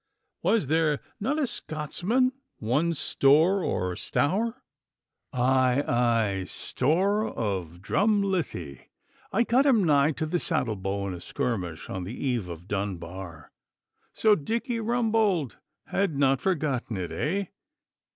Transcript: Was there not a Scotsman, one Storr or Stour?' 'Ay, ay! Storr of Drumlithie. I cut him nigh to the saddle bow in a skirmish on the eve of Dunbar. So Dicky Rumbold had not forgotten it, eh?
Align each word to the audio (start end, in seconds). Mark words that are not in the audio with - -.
Was 0.41 0.65
there 0.65 0.99
not 1.19 1.37
a 1.37 1.45
Scotsman, 1.45 2.31
one 2.57 2.95
Storr 2.95 3.63
or 3.63 3.95
Stour?' 3.95 4.63
'Ay, 5.31 5.83
ay! 5.87 6.45
Storr 6.47 7.27
of 7.29 7.83
Drumlithie. 7.83 8.89
I 9.31 9.43
cut 9.43 9.67
him 9.67 9.83
nigh 9.83 10.09
to 10.13 10.25
the 10.25 10.39
saddle 10.39 10.75
bow 10.75 11.05
in 11.07 11.13
a 11.13 11.21
skirmish 11.21 11.87
on 11.87 12.03
the 12.03 12.17
eve 12.17 12.49
of 12.49 12.67
Dunbar. 12.67 13.51
So 14.15 14.33
Dicky 14.33 14.79
Rumbold 14.79 15.57
had 15.85 16.17
not 16.17 16.41
forgotten 16.41 16.97
it, 16.97 17.11
eh? 17.11 17.45